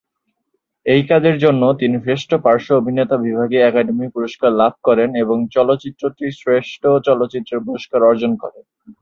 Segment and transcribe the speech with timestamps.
[0.85, 6.81] এই কাজের জন্য তিনি শ্রেষ্ঠ পার্শ্ব অভিনেতা বিভাগে একাডেমি পুরস্কার লাভ করেন এবং চলচ্চিত্রটি শ্রেষ্ঠ
[7.07, 8.59] চলচ্চিত্রের পুরস্কার অর্জন করে।